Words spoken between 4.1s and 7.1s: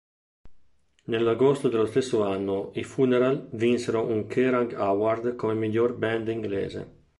Kerrang Award come "Migliore band inglese".